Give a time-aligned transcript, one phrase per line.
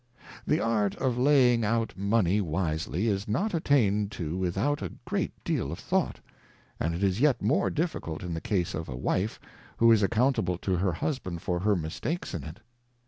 [0.47, 5.71] The Art of laying out Money wisely, is not attained to without a great deal
[5.71, 6.19] of thought;
[6.79, 9.39] and it is yet more difficult in the Case of a Wife,
[9.77, 12.61] who is accountable to her Husband for her mistakes in it.